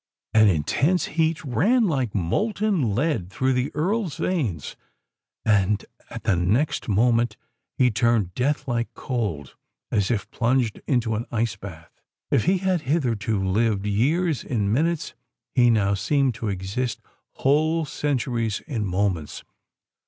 An 0.33 0.47
intense 0.47 1.05
heat 1.13 1.43
ran, 1.43 1.85
like 1.85 2.15
molten 2.15 2.95
lead, 2.95 3.29
through 3.29 3.53
the 3.53 3.69
Earl's 3.75 4.17
veins; 4.17 4.75
and, 5.45 5.85
at 6.09 6.23
the 6.23 6.35
next 6.35 6.89
moment, 6.89 7.37
he 7.77 7.91
turned 7.91 8.33
death 8.33 8.67
like 8.67 8.91
cold, 8.95 9.53
as 9.91 10.09
if 10.09 10.31
plunged 10.31 10.81
into 10.87 11.13
an 11.13 11.27
ice 11.31 11.55
bath. 11.55 12.01
If 12.31 12.45
he 12.45 12.57
had 12.57 12.81
hitherto 12.81 13.39
lived 13.47 13.85
years 13.85 14.43
in 14.43 14.73
minutes—he 14.73 15.69
now 15.69 15.93
seemed 15.93 16.33
to 16.33 16.47
exist 16.49 16.99
whole 17.33 17.85
centuries 17.85 18.59
in 18.61 18.83
moments! 18.87 19.43